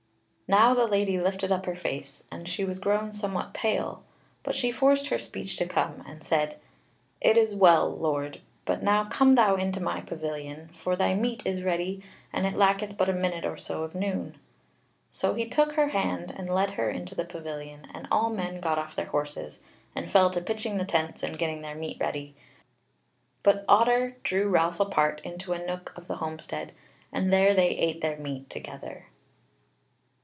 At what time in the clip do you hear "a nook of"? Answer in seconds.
25.53-26.09